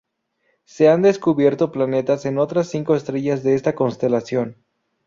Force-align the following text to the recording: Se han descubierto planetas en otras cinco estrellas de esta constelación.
Se 0.65 0.89
han 0.89 1.03
descubierto 1.03 1.71
planetas 1.71 2.25
en 2.25 2.39
otras 2.39 2.67
cinco 2.69 2.95
estrellas 2.95 3.43
de 3.43 3.53
esta 3.53 3.75
constelación. 3.75 4.57